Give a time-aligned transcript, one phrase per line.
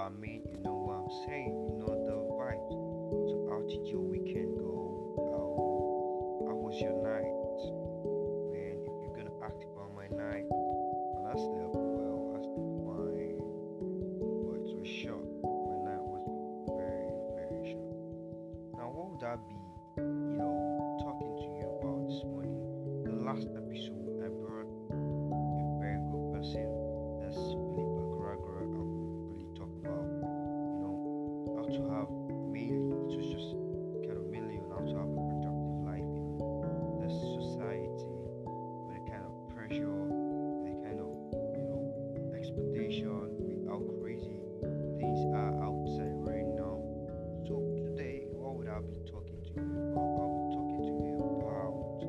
[0.00, 0.40] I mean?
[0.48, 1.52] You know what I'm saying?
[1.68, 2.72] You know the vibes.
[3.28, 5.12] So how did your weekend go?
[5.28, 7.28] How, how was your night?
[8.48, 13.36] Man, if you're gonna ask about my night, well I slept well, I slept fine.
[14.48, 15.28] But it was short.
[15.44, 16.24] My night was
[16.80, 17.92] very, very short.
[18.80, 19.60] Now what would that be?
[20.00, 22.56] You know, talking to you about this morning.
[23.04, 23.52] The last
[39.70, 39.86] pressure,
[40.66, 41.14] the kind of
[41.54, 41.86] you know
[42.34, 43.06] expectation
[43.38, 44.42] with how crazy
[44.98, 46.82] things are outside right now.
[47.46, 50.18] So today what would I be talking to you about?
[50.18, 52.02] I'll be talking to you about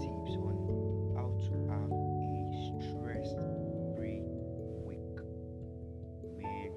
[0.00, 0.56] tips on
[1.12, 2.40] how to have a
[2.88, 4.24] stress-free
[4.88, 5.16] week.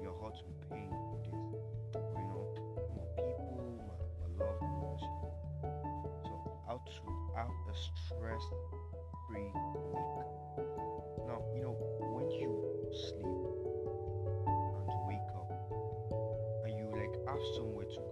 [0.02, 0.36] Your heart
[0.68, 1.56] pain for this.
[1.96, 2.44] You know,
[2.92, 4.52] my people, my, my.
[6.22, 6.34] So
[6.68, 8.95] how to have a stress-free
[9.28, 9.42] Now,
[11.54, 11.76] you know,
[12.14, 12.52] when you
[12.92, 13.26] sleep
[14.46, 15.50] and wake up
[16.64, 18.05] and you like have somewhere to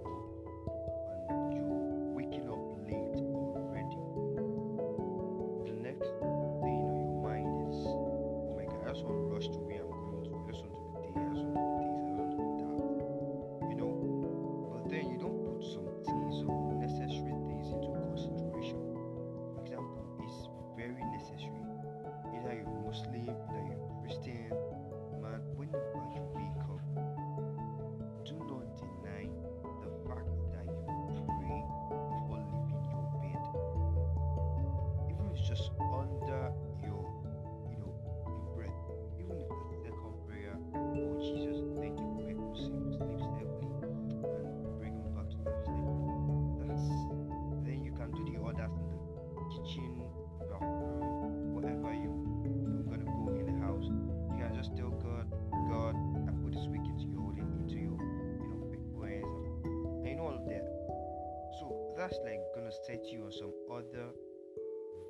[62.04, 64.12] that's like gonna set you on some other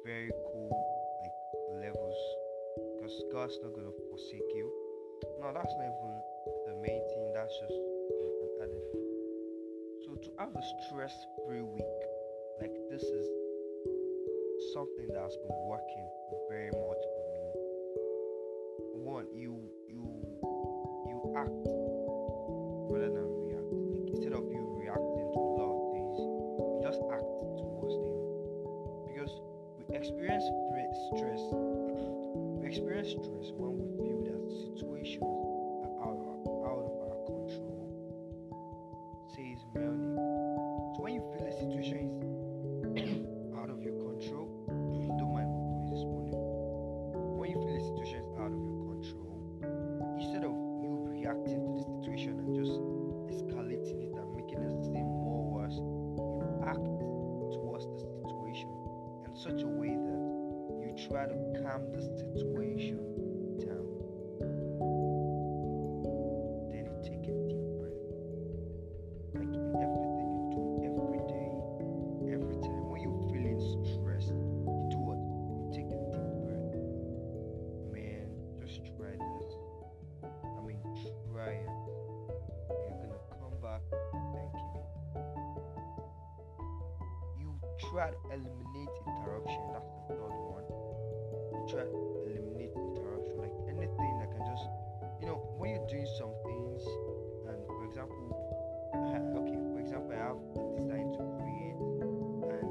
[0.06, 2.20] very cool like levels
[2.94, 4.70] because God's not gonna forsake you.
[5.42, 6.14] No, that's not even
[6.70, 8.86] the main thing, that's just an added.
[10.06, 11.98] So to have a stress-free week,
[12.62, 13.26] like this is
[14.70, 16.06] something that's been working
[16.46, 17.42] very much for me.
[19.02, 19.58] One, you
[19.90, 20.06] you
[21.10, 21.66] you act
[22.86, 23.66] rather than react.
[23.90, 24.63] Like instead of you
[30.04, 30.44] experience
[31.16, 31.40] stress.
[32.60, 34.13] we experience stress when we feel
[61.24, 62.96] try to calm the situation
[63.58, 63.86] down.
[66.70, 68.04] Then you take a deep breath.
[69.32, 71.52] Like in everything you do every day,
[72.34, 75.16] every time when you're feeling stressed, you do what?
[75.16, 76.76] You take a deep breath.
[77.92, 78.28] Man,
[78.60, 79.52] just try this.
[80.24, 80.80] I mean,
[81.32, 81.72] try it.
[82.68, 83.80] You're gonna come back
[84.12, 84.82] thanking me.
[87.40, 87.48] You
[87.90, 88.73] try to eliminate
[91.74, 91.90] try
[92.30, 94.62] eliminate interruption, like anything that can just,
[95.18, 96.86] you know, when you're doing some things,
[97.50, 98.30] and for example,
[98.94, 101.78] I okay, for example, I have a design to create,
[102.54, 102.70] and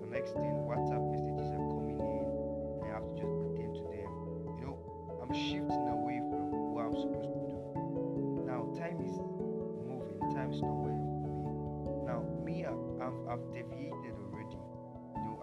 [0.00, 2.28] the next thing, WhatsApp messages are coming in,
[2.72, 4.08] and I have to just attend to them.
[4.56, 4.76] You know,
[5.20, 7.60] I'm shifting away from what I'm supposed to do.
[8.48, 9.20] Now, time is
[9.84, 12.08] moving, time is waiting for me.
[12.08, 14.16] Now, me, I've, I've deviated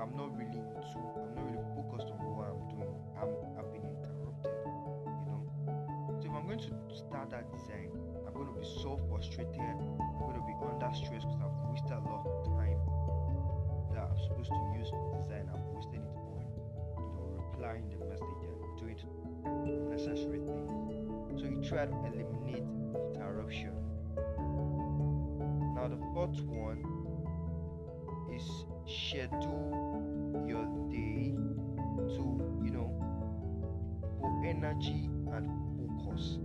[0.01, 2.89] I'm not really into, I'm not really focused on what I'm doing.
[3.21, 4.49] I'm, I've been interrupted.
[4.49, 5.45] You know,
[6.17, 7.93] so if I'm going to start that design,
[8.25, 9.61] I'm going to be so frustrated.
[9.61, 12.81] I'm going to be under stress because I've wasted a lot of time
[13.93, 15.45] that I'm supposed to use to design.
[15.53, 18.97] I've wasted it on, you know, replying the message and doing
[19.93, 20.73] necessary things.
[21.37, 22.65] So you try to eliminate
[23.13, 23.77] interruption.
[25.77, 26.81] Now the fourth one
[29.07, 31.33] schedule your day
[32.15, 32.23] to,
[32.63, 32.89] you know,
[34.19, 36.37] for energy and focus.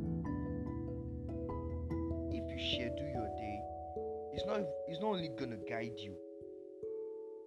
[2.33, 3.61] If you schedule your day,
[4.33, 6.15] it's not it's not only gonna guide you,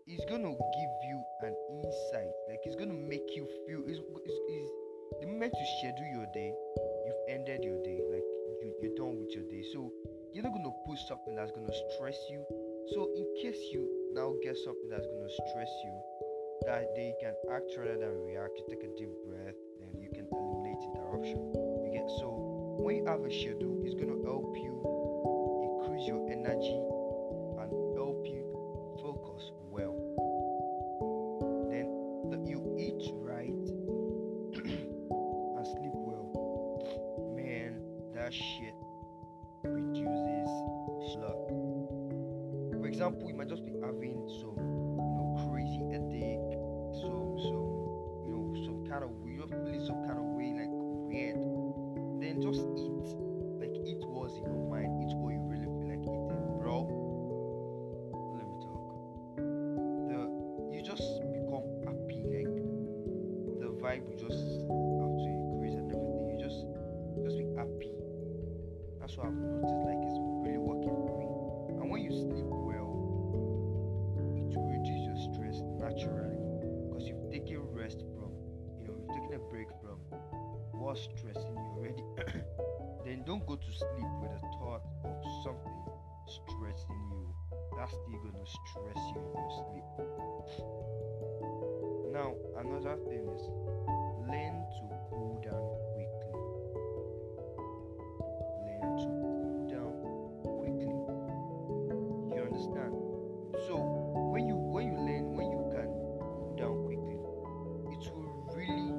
[0.07, 2.33] it's gonna give you an insight.
[2.47, 4.71] Like it's gonna make you feel it's, it's, it's
[5.21, 6.53] the moment you schedule your day,
[7.05, 7.99] you've ended your day.
[8.11, 8.23] Like
[8.61, 9.63] you, you're done with your day.
[9.73, 9.91] So
[10.33, 12.45] you're not gonna put something that's gonna stress you.
[12.93, 15.93] So in case you now get something that's gonna stress you,
[16.65, 18.57] that day you can act rather than react.
[18.57, 21.37] You take a deep breath, and you can eliminate interruption.
[21.85, 24.73] You get so when you have a schedule, it's gonna help you
[25.63, 26.79] increase your energy
[27.61, 28.43] and help you
[29.01, 29.93] focus well.
[31.69, 33.65] Then that you eat right
[34.65, 37.33] and sleep well.
[37.35, 37.81] Man,
[38.15, 38.73] that shit
[39.63, 40.49] reduces
[41.13, 41.49] slug.
[42.79, 46.53] For example, you might just having some, you know, crazy headache,
[47.01, 47.65] some, some,
[48.21, 50.69] you know, some kind of weird, feeling some kind of way, like
[51.09, 51.41] weird.
[52.21, 53.09] Then just eat,
[53.57, 56.85] like eat what's in your mind, eat what you really feel like eating, bro.
[58.37, 58.93] Let me talk.
[60.05, 60.17] The
[60.69, 62.53] you just become happy, like
[63.57, 64.69] the vibe will just
[65.01, 66.29] have to increase and everything.
[66.29, 66.61] You just
[67.25, 67.89] just be happy.
[69.01, 69.78] That's what I've noticed.
[87.79, 89.87] That's still gonna stress you in your sleep.
[92.11, 93.47] Now, another thing is
[94.27, 95.63] learn to cool down
[95.95, 96.35] quickly.
[98.67, 99.95] Learn to cool down
[100.59, 100.91] quickly.
[102.35, 102.91] You understand?
[103.65, 103.79] So
[104.33, 105.87] when you when you learn when you can
[106.19, 107.15] cool down quickly,
[107.95, 108.27] it will
[108.59, 108.91] really,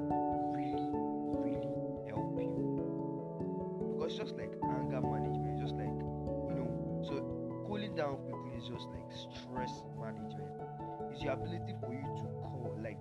[0.57, 0.89] really,
[1.37, 1.69] really
[2.09, 3.93] help you.
[3.93, 4.50] Because just like
[8.61, 10.53] is just like stress management.
[11.11, 12.97] It's your ability for you to call like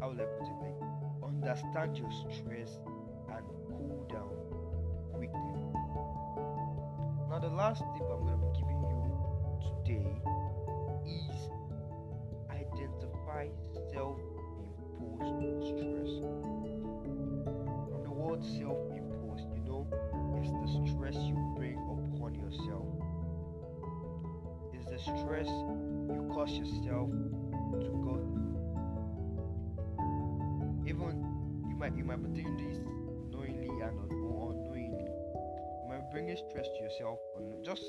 [0.00, 0.78] how will I put it like
[1.24, 2.78] understand your stress
[3.32, 4.28] and cool down
[5.14, 5.62] quickly.
[7.30, 9.16] Now the last tip I'm gonna be giving you
[9.62, 10.20] today
[11.06, 11.48] is
[12.50, 13.48] identify
[13.92, 16.12] self-imposed stress.
[17.88, 19.86] From the word self-imposed, you know,
[20.36, 23.01] it's the stress you bring upon yourself.
[25.02, 28.54] Stress you cause yourself to go through.
[30.86, 31.26] Even
[31.68, 32.78] you might you might be doing this
[33.34, 35.10] knowingly and or unknowingly.
[35.10, 37.18] You might be bringing stress to yourself.
[37.36, 37.82] And just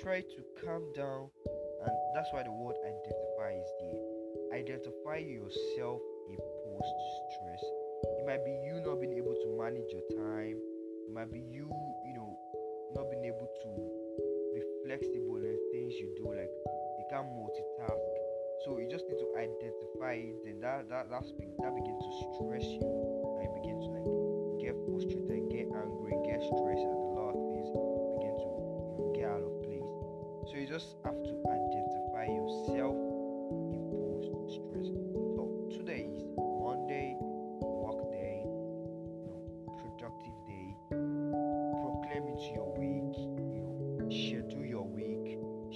[0.00, 1.30] try to calm down,
[1.82, 3.98] and that's why the word identify is there.
[4.54, 6.94] Identify your self-imposed
[7.34, 7.62] stress.
[8.22, 10.56] It might be you not being able to manage your time.
[11.08, 11.66] It might be you,
[12.06, 12.38] you know,
[12.94, 14.01] not being able to
[14.84, 16.28] flexible in things you do.
[16.30, 16.50] Like
[16.98, 18.04] you can't multitask.
[18.64, 21.32] So you just need to identify it, and that that that's,
[21.62, 24.21] that begins to stress you, and you begin to like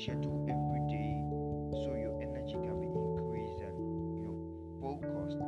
[0.06, 1.18] schedule every day,
[1.82, 3.74] so your energy can be increased and
[4.14, 4.38] you know
[4.78, 5.42] focused.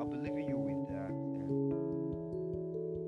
[0.00, 1.52] I believe in you with that, and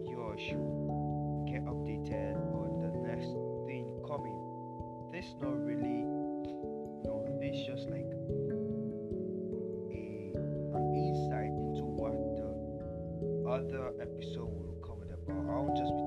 [0.04, 3.32] you should get updated on the next
[3.64, 4.36] thing coming.
[5.10, 8.60] This not really, you know, this just like a
[10.76, 15.40] an insight into what the other episode will cover about.
[15.40, 16.04] I won't just be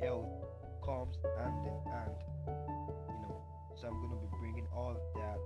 [0.00, 0.26] health
[0.84, 2.14] comes hand in hand.
[2.46, 3.42] You know,
[3.80, 5.38] so I'm gonna be bringing all of that.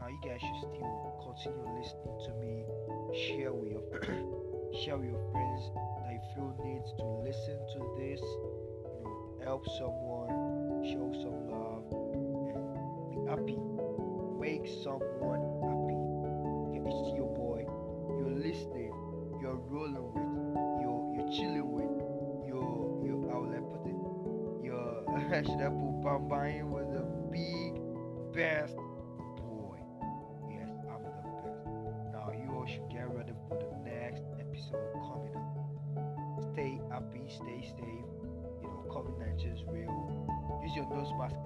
[0.00, 2.64] Now you guys should still continue listening to me.
[3.14, 3.82] Share with your
[4.82, 5.70] share with your friends
[6.02, 8.20] that you feel needs to listen to this.
[8.20, 13.58] You know, help someone, show some love, and be happy.
[14.40, 15.98] Make someone happy.
[16.74, 17.64] It's your boy.
[18.18, 18.92] You're listening.
[19.40, 20.82] You're rolling with.
[20.82, 21.91] You're you're chilling with.
[25.32, 27.80] You're should I put Bambaing with the big
[28.34, 29.78] best boy.
[30.50, 32.12] Yes, I'm the best.
[32.12, 36.52] Now you all should get ready for the next episode coming up.
[36.52, 37.80] Stay happy, stay safe.
[37.80, 40.28] You know, COVID which is real.
[40.62, 41.36] Use your nose mask